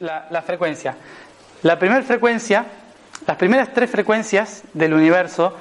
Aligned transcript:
La, 0.00 0.42
frecuencia. 0.42 0.96
La 1.62 1.78
primera 1.78 2.02
frecuencia, 2.02 2.66
las 3.26 3.36
primeras 3.36 3.72
tres 3.72 3.90
frecuencias 3.90 4.62
del 4.72 4.94
universo 4.94 5.56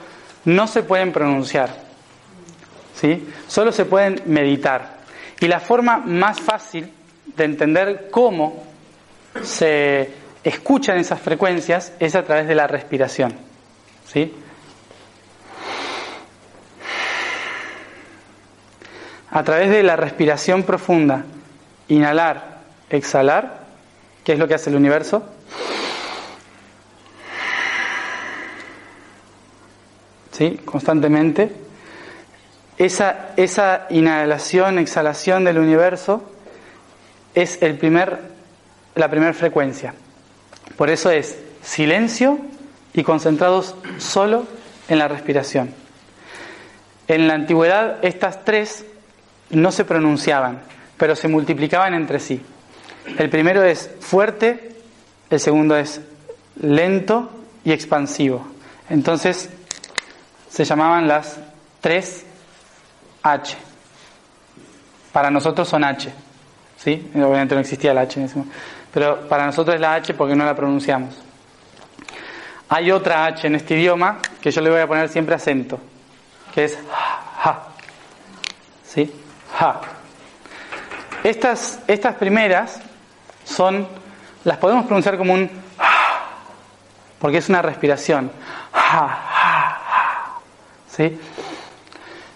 no 0.46 0.68
se 0.68 0.84
pueden 0.84 1.12
pronunciar, 1.12 1.70
¿sí? 2.96 3.28
solo 3.48 3.72
se 3.72 3.86
pueden 3.86 4.22
meditar. 4.26 4.98
Y 5.40 5.48
la 5.48 5.60
forma 5.60 5.98
más 5.98 6.40
fácil 6.40 6.92
de 7.36 7.44
entender 7.44 8.10
cómo 8.12 8.64
se 9.42 10.12
escuchan 10.44 10.98
esas 10.98 11.20
frecuencias 11.20 11.94
es 12.00 12.16
a 12.16 12.24
través 12.24 12.48
de 12.48 12.56
la 12.56 12.68
respiración. 12.68 13.34
¿sí? 14.06 14.34
A 19.32 19.44
través 19.44 19.70
de 19.70 19.84
la 19.84 19.96
respiración 19.96 20.64
profunda, 20.64 21.24
inhalar, 21.88 22.60
exhalar, 22.90 23.63
¿Qué 24.24 24.34
es 24.34 24.40
lo 24.40 24.48
que 24.48 24.54
hace 24.54 24.70
el 24.70 24.76
universo? 24.76 25.24
¿Sí? 30.32 30.60
Constantemente. 30.66 31.52
Esa, 32.78 33.32
esa 33.38 33.86
inhalación, 33.90 34.80
exhalación 34.80 35.44
del 35.44 35.60
universo 35.60 36.24
es 37.36 37.62
el 37.62 37.78
primer, 37.78 38.20
la 38.96 39.10
primera 39.10 39.34
frecuencia. 39.34 39.94
Por 40.78 40.90
eso 40.90 41.12
es 41.12 41.38
silencio 41.62 42.40
y 42.94 43.04
concentrados 43.04 43.76
solo 43.98 44.48
en 44.88 45.00
la 45.00 45.08
respiración. 45.08 45.74
En 47.08 47.28
la 47.28 47.34
antigüedad 47.34 48.04
estas 48.04 48.44
tres 48.46 48.86
no 49.50 49.72
se 49.72 49.86
pronunciaban, 49.86 50.62
pero 50.98 51.16
se 51.16 51.28
multiplicaban 51.28 51.94
entre 51.94 52.20
sí. 52.20 52.42
El 53.06 53.30
primero 53.30 53.64
es 53.64 53.90
fuerte, 54.00 54.76
el 55.30 55.40
segundo 55.40 55.76
es 55.76 56.02
lento 56.62 57.30
y 57.64 57.72
expansivo. 57.72 58.46
Entonces 58.90 59.50
se 60.50 60.66
llamaban 60.66 61.08
las 61.08 61.40
tres 61.82 62.26
H. 63.22 63.58
Para 65.12 65.30
nosotros 65.30 65.68
son 65.68 65.84
H. 65.84 66.12
¿Sí? 66.78 67.12
Obviamente 67.16 67.56
no 67.56 67.62
existía 67.62 67.92
el 67.92 67.98
H 67.98 68.20
en 68.20 68.26
ese 68.26 68.36
momento. 68.36 68.58
Pero 68.94 69.28
para 69.28 69.46
nosotros 69.46 69.76
es 69.76 69.82
la 69.82 69.96
H 69.96 70.14
porque 70.14 70.36
no 70.36 70.46
la 70.46 70.56
pronunciamos. 70.56 71.16
Hay 72.70 72.92
otra 72.92 73.26
H 73.26 73.48
en 73.48 73.56
este 73.56 73.76
idioma 73.76 74.20
que 74.42 74.52
yo 74.52 74.62
le 74.62 74.70
voy 74.70 74.80
a 74.80 74.88
poner 74.88 75.10
siempre 75.10 75.36
acento, 75.36 75.80
que 76.54 76.66
es 76.66 76.78
ja. 77.38 77.68
¿Sí? 78.86 79.12
Ja. 79.56 79.82
Estas, 81.24 81.80
estas 81.88 82.16
primeras 82.16 82.80
son, 83.44 83.88
las 84.44 84.58
podemos 84.58 84.86
pronunciar 84.86 85.18
como 85.18 85.34
un 85.34 85.50
porque 87.24 87.38
es 87.38 87.48
una 87.48 87.62
respiración. 87.62 88.30
¿Sí? 90.90 91.18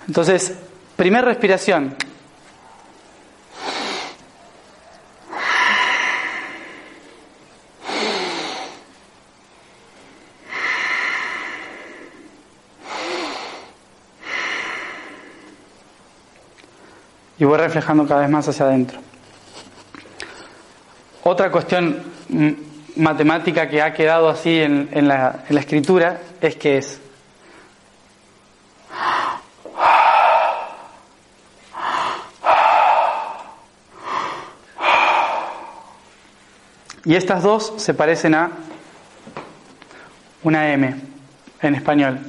Entonces, 0.07 0.57
primer 0.96 1.25
respiración. 1.25 1.94
Y 17.38 17.44
voy 17.44 17.57
reflejando 17.57 18.07
cada 18.07 18.22
vez 18.22 18.29
más 18.29 18.47
hacia 18.47 18.67
adentro. 18.67 19.01
Otra 21.38 21.52
cuestión 21.52 22.02
matemática 22.96 23.70
que 23.70 23.80
ha 23.80 23.94
quedado 23.94 24.28
así 24.28 24.59
en, 24.59 25.08
la, 25.08 25.44
la 25.50 25.59
escritura 25.59 26.20
es 26.42 26.56
que 26.56 26.80
es 26.80 27.00
Y 37.06 37.14
estas 37.14 37.44
dos 37.44 37.72
se 37.78 37.94
parecen 37.94 38.34
a 38.34 38.50
una 40.42 40.74
M 40.74 40.96
en 41.62 41.76
español. 41.76 42.20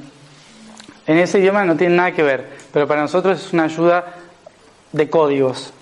En 1.07 1.17
ese 1.17 1.39
idioma 1.39 1.65
no 1.65 1.75
tienen 1.75 1.97
nada 1.97 2.11
que 2.11 2.21
ver, 2.21 2.47
pero 2.71 2.87
para 2.87 3.01
nosotros 3.01 3.43
es 3.43 3.53
una 3.53 3.63
ayuda 3.63 4.17
de 4.91 5.09
códigos 5.09 5.73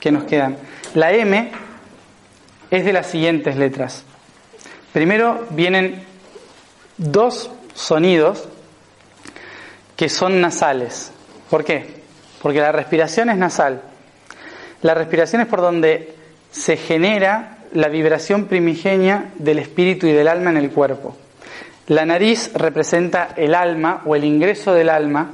que 0.00 0.12
nos 0.12 0.24
quedan. 0.24 0.58
La 0.92 1.12
M 1.12 1.63
es 2.78 2.84
de 2.84 2.92
las 2.92 3.06
siguientes 3.06 3.56
letras. 3.56 4.04
Primero 4.92 5.46
vienen 5.50 6.02
dos 6.96 7.50
sonidos 7.74 8.48
que 9.96 10.08
son 10.08 10.40
nasales. 10.40 11.12
¿Por 11.50 11.64
qué? 11.64 12.02
Porque 12.42 12.60
la 12.60 12.72
respiración 12.72 13.30
es 13.30 13.36
nasal. 13.36 13.82
La 14.82 14.94
respiración 14.94 15.42
es 15.42 15.48
por 15.48 15.60
donde 15.60 16.14
se 16.50 16.76
genera 16.76 17.58
la 17.72 17.88
vibración 17.88 18.46
primigenia 18.46 19.32
del 19.36 19.58
espíritu 19.58 20.06
y 20.06 20.12
del 20.12 20.28
alma 20.28 20.50
en 20.50 20.56
el 20.56 20.70
cuerpo. 20.70 21.16
La 21.88 22.04
nariz 22.04 22.52
representa 22.54 23.30
el 23.36 23.54
alma 23.54 24.02
o 24.04 24.14
el 24.16 24.24
ingreso 24.24 24.72
del 24.72 24.88
alma 24.88 25.32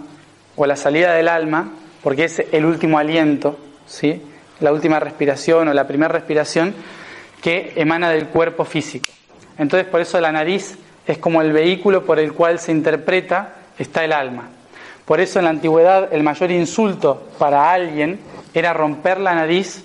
o 0.56 0.66
la 0.66 0.76
salida 0.76 1.12
del 1.12 1.28
alma, 1.28 1.72
porque 2.02 2.24
es 2.24 2.42
el 2.52 2.64
último 2.64 2.98
aliento, 2.98 3.58
¿sí? 3.86 4.22
la 4.60 4.72
última 4.72 5.00
respiración 5.00 5.68
o 5.68 5.74
la 5.74 5.86
primera 5.86 6.12
respiración 6.12 6.74
que 7.40 7.72
emana 7.76 8.10
del 8.10 8.26
cuerpo 8.26 8.64
físico. 8.64 9.10
Entonces 9.58 9.88
por 9.88 10.00
eso 10.00 10.20
la 10.20 10.32
nariz 10.32 10.76
es 11.06 11.18
como 11.18 11.42
el 11.42 11.52
vehículo 11.52 12.04
por 12.04 12.18
el 12.18 12.32
cual 12.32 12.58
se 12.58 12.72
interpreta 12.72 13.54
está 13.78 14.04
el 14.04 14.12
alma. 14.12 14.48
Por 15.04 15.20
eso 15.20 15.38
en 15.38 15.46
la 15.46 15.50
antigüedad 15.50 16.08
el 16.12 16.22
mayor 16.22 16.50
insulto 16.50 17.28
para 17.38 17.72
alguien 17.72 18.20
era 18.54 18.72
romper 18.72 19.18
la 19.18 19.34
nariz 19.34 19.84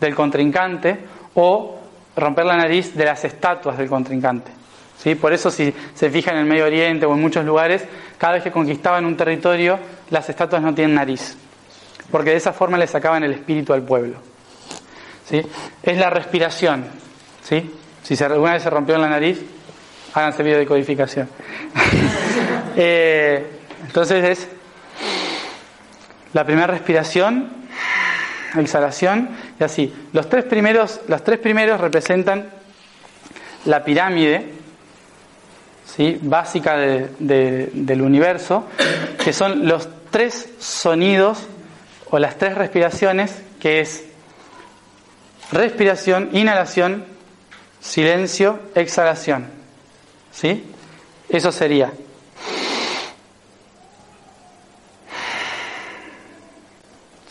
del 0.00 0.14
contrincante 0.14 0.98
o 1.34 1.78
romper 2.16 2.44
la 2.44 2.56
nariz 2.56 2.94
de 2.94 3.04
las 3.04 3.24
estatuas 3.24 3.78
del 3.78 3.88
contrincante. 3.88 4.50
¿Sí? 4.98 5.14
Por 5.14 5.32
eso 5.32 5.50
si 5.50 5.72
se 5.94 6.10
fijan 6.10 6.34
en 6.34 6.42
el 6.42 6.46
Medio 6.46 6.64
Oriente 6.64 7.06
o 7.06 7.14
en 7.14 7.20
muchos 7.20 7.44
lugares, 7.44 7.84
cada 8.18 8.34
vez 8.34 8.42
que 8.42 8.50
conquistaban 8.50 9.04
un 9.04 9.16
territorio, 9.16 9.78
las 10.10 10.28
estatuas 10.28 10.62
no 10.62 10.74
tienen 10.74 10.94
nariz, 10.94 11.36
porque 12.10 12.30
de 12.30 12.36
esa 12.36 12.52
forma 12.52 12.78
le 12.78 12.86
sacaban 12.86 13.22
el 13.22 13.32
espíritu 13.32 13.72
al 13.72 13.82
pueblo. 13.82 14.35
¿Sí? 15.28 15.42
Es 15.82 15.98
la 15.98 16.10
respiración, 16.10 16.86
¿sí? 17.42 17.70
Si 18.02 18.22
alguna 18.22 18.54
vez 18.54 18.62
se 18.62 18.70
rompió 18.70 18.94
en 18.94 19.02
la 19.02 19.08
nariz, 19.08 19.40
háganse 20.14 20.42
video 20.42 20.58
de 20.58 20.66
codificación. 20.66 21.28
Eh, 22.78 23.42
entonces 23.86 24.22
es 24.22 24.48
la 26.34 26.44
primera 26.44 26.66
respiración, 26.66 27.48
exhalación 28.54 29.30
y 29.58 29.64
así. 29.64 29.94
Los 30.12 30.28
tres 30.28 30.44
primeros, 30.44 31.00
los 31.08 31.24
tres 31.24 31.38
primeros 31.38 31.80
representan 31.80 32.50
la 33.64 33.82
pirámide 33.82 34.52
¿sí? 35.86 36.18
básica 36.20 36.76
del 36.76 38.02
universo, 38.02 38.66
que 39.24 39.32
son 39.32 39.66
los 39.66 39.88
tres 40.10 40.50
sonidos 40.58 41.46
o 42.10 42.18
las 42.18 42.36
tres 42.36 42.56
respiraciones, 42.56 43.42
que 43.58 43.80
es 43.80 44.04
respiración, 45.52 46.30
inhalación, 46.32 47.04
silencio, 47.80 48.60
exhalación. 48.74 49.46
¿Sí? 50.32 50.64
Eso 51.28 51.52
sería. 51.52 51.92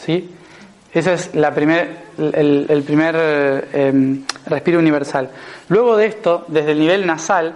¿Sí? 0.06 0.32
Ese 0.94 1.14
es 1.14 1.36
la 1.36 1.54
primer, 1.54 2.06
el, 2.18 2.84
primer 2.86 3.68
em, 3.74 4.24
respiro 4.46 4.80
universal. 4.80 5.30
Luego 5.68 5.98
de 5.98 6.06
esto, 6.06 6.46
desde 6.48 6.72
el 6.72 6.80
nivel 6.80 7.06
nasal, 7.06 7.56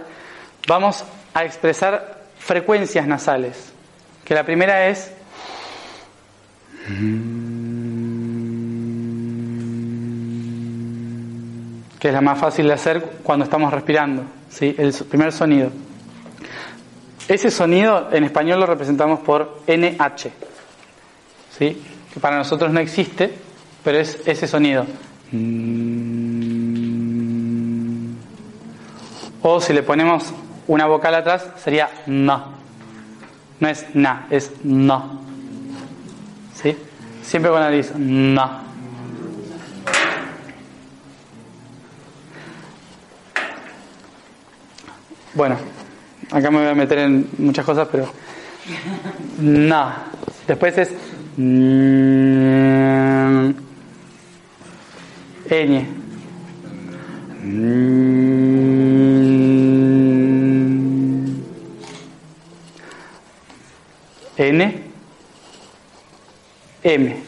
vamos 0.68 1.04
a 1.32 1.44
expresar 1.44 2.24
frecuencias 2.38 3.06
nasales. 3.06 3.72
Que 4.24 4.34
la 4.34 4.44
primera 4.44 4.88
es 4.88 5.12
que 12.00 12.08
es 12.08 12.14
la 12.14 12.22
más 12.22 12.38
fácil 12.38 12.66
de 12.66 12.72
hacer 12.72 13.18
cuando 13.22 13.44
estamos 13.44 13.72
respirando, 13.72 14.24
¿sí? 14.48 14.74
el 14.78 14.94
primer 15.08 15.32
sonido. 15.32 15.70
Ese 17.28 17.50
sonido 17.50 18.08
en 18.10 18.24
español 18.24 18.58
lo 18.58 18.66
representamos 18.66 19.20
por 19.20 19.60
NH, 19.68 20.30
¿sí? 21.56 21.82
que 22.12 22.18
para 22.18 22.38
nosotros 22.38 22.72
no 22.72 22.80
existe, 22.80 23.32
pero 23.84 23.98
es 23.98 24.18
ese 24.26 24.48
sonido. 24.48 24.86
O 29.42 29.60
si 29.60 29.72
le 29.74 29.82
ponemos 29.82 30.32
una 30.68 30.86
vocal 30.86 31.14
atrás, 31.14 31.48
sería 31.62 31.90
no. 32.06 32.60
No 33.60 33.68
es 33.68 33.94
na, 33.94 34.26
es 34.30 34.52
no. 34.64 35.20
¿Sí? 36.54 36.76
Siempre 37.22 37.50
con 37.50 37.60
la 37.60 37.66
nariz, 37.66 37.92
no. 37.94 38.69
Bueno, 45.40 45.56
acá 46.32 46.50
me 46.50 46.58
voy 46.58 46.68
a 46.68 46.74
meter 46.74 46.98
en 46.98 47.30
muchas 47.38 47.64
cosas, 47.64 47.88
pero 47.90 48.12
no. 49.38 49.90
Después 50.46 50.76
es 50.76 50.90
ñ. 51.38 53.54
N 64.36 64.82
M. 66.82 67.22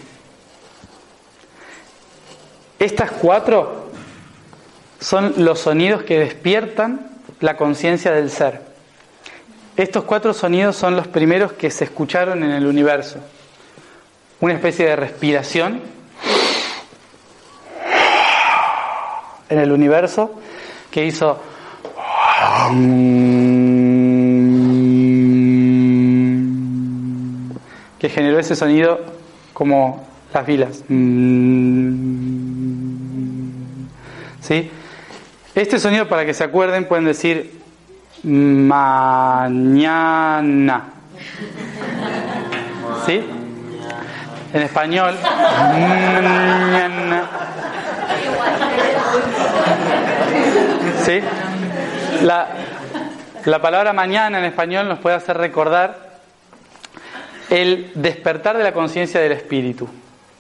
Estas 2.79 3.11
cuatro 3.13 3.91
son 5.01 5.33
los 5.39 5.61
sonidos 5.61 6.03
que 6.03 6.19
despiertan 6.19 7.12
la 7.43 7.57
conciencia 7.57 8.13
del 8.13 8.31
ser. 8.31 8.63
Estos 9.77 10.05
cuatro 10.05 10.33
sonidos 10.33 10.77
son 10.77 10.97
los 10.97 11.09
primeros 11.09 11.53
que 11.53 11.71
se 11.71 11.85
escucharon 11.85 12.43
en 12.45 12.53
el 12.53 12.67
universo. 12.67 13.19
Una 14.41 14.55
especie 14.55 14.87
de 14.87 14.97
respiración 14.97 15.83
en 19.49 19.59
el 19.59 19.73
universo 19.73 20.41
que 20.91 21.05
hizo 21.05 21.41
que 27.99 28.09
generó 28.09 28.39
ese 28.39 28.55
sonido 28.55 29.01
como 29.53 30.07
las 30.33 30.47
vilas. 30.47 30.85
¿Sí? 34.41 34.71
Este 35.55 35.79
sonido, 35.79 36.09
para 36.09 36.25
que 36.25 36.33
se 36.33 36.45
acuerden, 36.45 36.87
pueden 36.87 37.05
decir 37.05 37.61
mañana. 38.23 38.95
¿Sí? 43.05 43.23
En 44.55 44.63
español, 44.63 45.15
mañana. 46.23 47.29
¿Sí? 51.05 51.21
La, 52.23 52.49
la 53.45 53.61
palabra 53.61 53.93
mañana 53.93 54.39
en 54.39 54.47
español 54.47 54.89
nos 54.89 55.01
puede 55.01 55.17
hacer 55.17 55.37
recordar 55.37 56.13
el 57.51 57.91
despertar 57.95 58.57
de 58.57 58.65
la 58.65 58.73
conciencia 58.73 59.21
del 59.21 59.33
espíritu. 59.33 59.87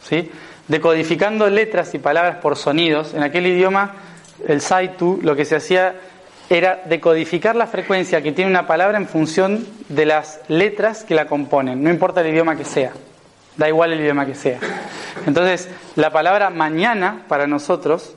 ¿Sí? 0.02 0.32
Decodificando 0.68 1.50
letras 1.50 1.92
y 1.94 1.98
palabras 1.98 2.36
por 2.36 2.56
sonidos, 2.56 3.12
en 3.12 3.22
aquel 3.22 3.46
idioma 3.46 3.90
el 4.48 4.60
Saitu, 4.60 5.20
lo 5.22 5.36
que 5.36 5.44
se 5.44 5.56
hacía 5.56 5.94
era 6.50 6.82
decodificar 6.84 7.56
la 7.56 7.66
frecuencia 7.66 8.22
que 8.22 8.32
tiene 8.32 8.50
una 8.50 8.66
palabra 8.66 8.98
en 8.98 9.08
función 9.08 9.66
de 9.88 10.06
las 10.06 10.40
letras 10.48 11.04
que 11.04 11.14
la 11.14 11.26
componen, 11.26 11.82
no 11.82 11.90
importa 11.90 12.20
el 12.20 12.28
idioma 12.28 12.56
que 12.56 12.64
sea, 12.64 12.92
da 13.56 13.68
igual 13.68 13.92
el 13.92 14.00
idioma 14.00 14.26
que 14.26 14.34
sea. 14.34 14.58
Entonces, 15.26 15.68
la 15.96 16.10
palabra 16.10 16.50
mañana 16.50 17.24
para 17.28 17.46
nosotros, 17.46 18.14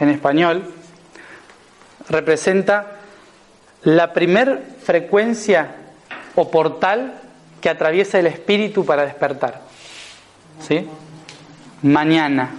en 0.00 0.08
español, 0.08 0.72
representa 2.08 2.98
la 3.82 4.12
primer 4.12 4.62
frecuencia 4.82 5.76
o 6.34 6.50
portal 6.50 7.20
que 7.60 7.68
atraviesa 7.68 8.18
el 8.18 8.26
espíritu 8.26 8.84
para 8.84 9.04
despertar. 9.04 9.62
¿Sí? 10.60 10.88
Mañana. 11.82 12.50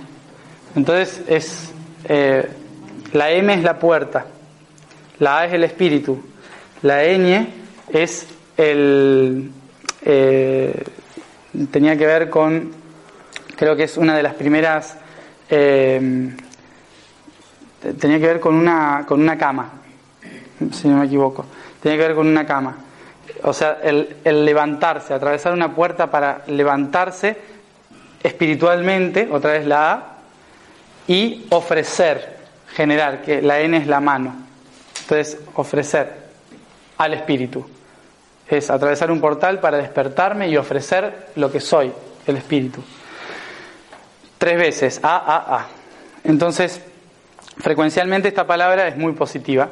Entonces 0.75 1.21
es 1.27 1.71
eh, 2.07 2.49
la 3.15 3.31
M 3.31 3.53
es 3.53 3.63
la 3.63 3.79
puerta, 3.79 4.25
la 5.19 5.39
A 5.39 5.45
es 5.45 5.53
el 5.53 5.63
espíritu, 5.63 6.21
la 6.81 7.03
ñ 7.03 7.47
es 7.89 8.27
el... 8.57 9.51
Eh, 10.03 10.83
tenía 11.71 11.95
que 11.97 12.05
ver 12.05 12.29
con, 12.29 12.73
creo 13.55 13.73
que 13.75 13.83
es 13.83 13.95
una 13.95 14.17
de 14.17 14.21
las 14.21 14.33
primeras, 14.33 14.97
eh, 15.49 16.29
tenía 17.99 18.19
que 18.19 18.27
ver 18.27 18.39
con 18.41 18.53
una, 18.53 19.05
con 19.07 19.21
una 19.21 19.37
cama, 19.37 19.69
si 20.73 20.89
no 20.89 20.97
me 20.97 21.05
equivoco, 21.05 21.45
tenía 21.81 21.97
que 21.97 22.07
ver 22.07 22.15
con 22.15 22.27
una 22.27 22.45
cama. 22.45 22.75
O 23.43 23.53
sea, 23.53 23.79
el, 23.81 24.17
el 24.25 24.43
levantarse, 24.43 25.13
atravesar 25.13 25.53
una 25.53 25.73
puerta 25.73 26.11
para 26.11 26.43
levantarse 26.47 27.37
espiritualmente, 28.21 29.29
otra 29.31 29.53
vez 29.53 29.65
la 29.65 29.93
A, 29.93 30.17
y 31.07 31.45
ofrecer, 31.51 32.34
generar, 32.75 33.21
que 33.21 33.41
la 33.41 33.59
N 33.61 33.77
es 33.77 33.87
la 33.87 33.99
mano. 33.99 34.35
Entonces, 35.01 35.39
ofrecer 35.55 36.25
al 36.97 37.13
espíritu. 37.13 37.65
Es 38.47 38.69
atravesar 38.69 39.11
un 39.11 39.21
portal 39.21 39.59
para 39.59 39.77
despertarme 39.77 40.47
y 40.49 40.57
ofrecer 40.57 41.29
lo 41.35 41.51
que 41.51 41.59
soy, 41.59 41.91
el 42.27 42.37
espíritu. 42.37 42.83
Tres 44.37 44.57
veces, 44.57 44.99
A, 45.01 45.15
A, 45.17 45.57
A. 45.57 45.67
Entonces, 46.23 46.81
frecuencialmente 47.57 48.27
esta 48.27 48.45
palabra 48.45 48.87
es 48.87 48.97
muy 48.97 49.13
positiva 49.13 49.69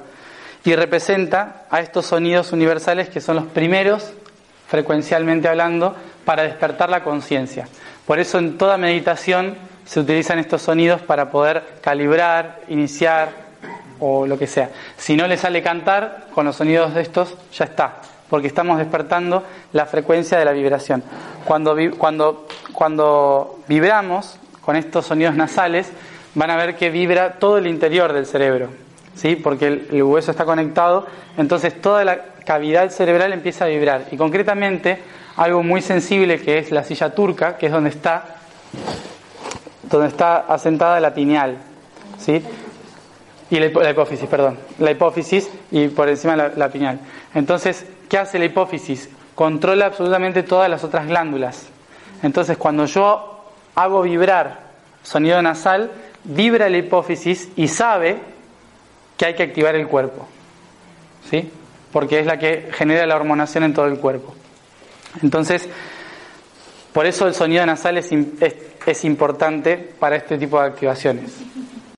y 0.64 0.76
representa 0.76 1.66
a 1.70 1.82
estos 1.82 2.06
sonidos 2.06 2.54
universales 2.54 3.10
que 3.10 3.22
son 3.22 3.36
los 3.36 3.46
primeros, 3.46 4.14
frecuencialmente 4.68 5.48
hablando, 5.48 5.96
para 6.26 6.44
despertar 6.44 6.90
la 6.90 7.04
conciencia. 7.04 7.68
Por 8.08 8.20
eso 8.20 8.38
en 8.38 8.58
toda 8.58 8.78
meditación 8.78 9.58
se 9.86 10.00
utilizan 10.00 10.40
estos 10.40 10.62
sonidos 10.62 11.02
para 11.02 11.30
poder 11.30 11.64
calibrar, 11.82 12.62
iniciar 12.70 13.30
o 14.00 14.26
lo 14.26 14.38
que 14.38 14.48
sea. 14.48 14.70
Si 14.98 15.16
no 15.16 15.28
le 15.28 15.38
sale 15.38 15.62
cantar, 15.62 16.28
con 16.34 16.46
los 16.46 16.56
sonidos 16.56 16.94
de 16.94 17.02
estos 17.02 17.36
ya 17.54 17.66
está, 17.66 18.02
porque 18.30 18.48
estamos 18.48 18.78
despertando 18.78 19.44
la 19.72 19.86
frecuencia 19.86 20.38
de 20.38 20.46
la 20.46 20.52
vibración. 20.52 21.04
Cuando, 21.46 21.76
cuando, 21.98 22.48
cuando 22.74 23.60
vibramos 23.68 24.38
con 24.62 24.76
estos 24.76 25.06
sonidos 25.06 25.36
nasales, 25.36 25.92
van 26.36 26.50
a 26.50 26.58
ver 26.58 26.76
que 26.76 26.90
vibra 26.90 27.34
todo 27.34 27.58
el 27.58 27.68
interior 27.68 28.14
del 28.14 28.26
cerebro, 28.26 28.70
¿sí? 29.16 29.36
porque 29.36 29.68
el, 29.68 29.88
el 29.92 30.04
hueso 30.04 30.32
está 30.32 30.46
conectado, 30.46 31.06
entonces 31.38 31.80
toda 31.80 32.04
la 32.04 32.20
cavidad 32.46 32.90
cerebral 32.90 33.34
empieza 33.34 33.66
a 33.66 33.68
vibrar. 33.68 34.06
Y 34.12 34.18
concretamente, 34.18 35.00
algo 35.36 35.64
muy 35.64 35.82
sensible 35.82 36.40
que 36.40 36.58
es 36.58 36.72
la 36.72 36.84
silla 36.84 37.14
turca, 37.14 37.58
que 37.58 37.68
es 37.68 37.72
donde 37.72 37.90
está 37.90 38.38
donde 39.98 40.12
está 40.12 40.38
asentada 40.38 41.00
la 41.00 41.14
pineal, 41.14 41.58
¿sí? 42.18 42.44
Y 43.50 43.60
la, 43.60 43.92
hipófisis, 43.92 44.28
perdón, 44.28 44.58
la 44.80 44.92
hipófisis 44.92 45.50
y 45.72 45.90
por 45.90 46.10
encima 46.10 46.36
la, 46.36 46.50
la 46.50 46.70
pineal. 46.70 47.00
Entonces, 47.34 47.86
¿qué 48.10 48.18
hace 48.18 48.40
la 48.40 48.46
hipófisis? 48.46 49.10
Controla 49.36 49.86
absolutamente 49.86 50.44
todas 50.44 50.70
las 50.70 50.84
otras 50.84 51.08
glándulas. 51.08 51.68
Entonces, 52.24 52.58
cuando 52.58 52.86
yo 52.86 53.44
hago 53.76 54.02
vibrar 54.02 54.62
sonido 55.04 55.42
nasal, 55.42 55.92
vibra 56.24 56.70
la 56.70 56.78
hipófisis 56.78 57.50
y 57.56 57.68
sabe 57.68 58.20
que 59.18 59.26
hay 59.26 59.36
que 59.36 59.44
activar 59.44 59.76
el 59.76 59.88
cuerpo, 59.88 60.28
¿sí? 61.30 61.52
Porque 61.92 62.20
es 62.20 62.26
la 62.26 62.40
que 62.40 62.70
genera 62.72 63.06
la 63.06 63.16
hormonación 63.16 63.64
en 63.64 63.74
todo 63.74 63.86
el 63.86 64.00
cuerpo. 64.00 64.34
Entonces, 65.22 65.70
por 66.94 67.06
eso 67.06 67.28
el 67.28 67.34
sonido 67.34 67.66
nasal 67.66 67.98
es, 67.98 68.12
es, 68.12 68.56
es 68.92 69.06
importante 69.06 69.78
para 69.78 70.16
este 70.16 70.38
tipo 70.38 70.60
de 70.60 70.68
activaciones. 70.68 71.32